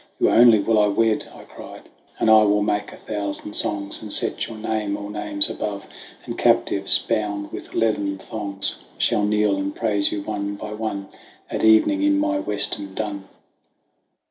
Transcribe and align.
"You 0.19 0.31
only 0.31 0.57
will 0.59 0.79
I 0.79 0.87
wed," 0.87 1.25
I 1.31 1.43
cried," 1.43 1.87
And 2.19 2.27
I 2.27 2.41
will 2.41 2.63
make 2.63 2.91
a 2.91 2.97
thousand 2.97 3.53
songs, 3.53 4.01
And 4.01 4.11
set 4.11 4.47
your 4.47 4.57
name 4.57 4.97
all 4.97 5.09
names 5.09 5.47
above, 5.47 5.87
And 6.25 6.39
captives 6.39 6.97
bound 6.97 7.51
with 7.51 7.75
leathern 7.75 8.17
thongs 8.17 8.79
Shall 8.97 9.23
kneel 9.23 9.57
and 9.57 9.75
praise 9.75 10.11
you, 10.11 10.23
one 10.23 10.55
by 10.55 10.73
one, 10.73 11.09
At 11.51 11.63
evening 11.63 12.01
in 12.01 12.17
my 12.17 12.39
western 12.39 12.95
dun." 12.95 13.25